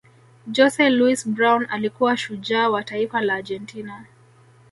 [0.57, 4.05] jose luis brown alikuwa shujaa wa taifa la argentina